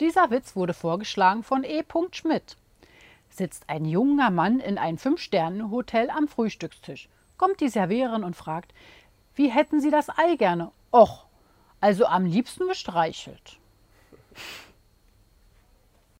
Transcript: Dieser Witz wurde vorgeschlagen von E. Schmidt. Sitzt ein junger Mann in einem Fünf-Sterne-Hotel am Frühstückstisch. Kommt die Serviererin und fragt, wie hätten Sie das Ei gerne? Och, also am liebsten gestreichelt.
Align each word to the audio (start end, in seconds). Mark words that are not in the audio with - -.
Dieser 0.00 0.30
Witz 0.30 0.54
wurde 0.54 0.74
vorgeschlagen 0.74 1.42
von 1.42 1.64
E. 1.64 1.82
Schmidt. 2.12 2.56
Sitzt 3.30 3.68
ein 3.68 3.84
junger 3.84 4.30
Mann 4.30 4.60
in 4.60 4.78
einem 4.78 4.96
Fünf-Sterne-Hotel 4.96 6.10
am 6.10 6.28
Frühstückstisch. 6.28 7.08
Kommt 7.36 7.60
die 7.60 7.68
Serviererin 7.68 8.22
und 8.22 8.36
fragt, 8.36 8.72
wie 9.34 9.50
hätten 9.50 9.80
Sie 9.80 9.90
das 9.90 10.08
Ei 10.08 10.36
gerne? 10.36 10.70
Och, 10.92 11.26
also 11.80 12.06
am 12.06 12.26
liebsten 12.26 12.68
gestreichelt. 12.68 13.58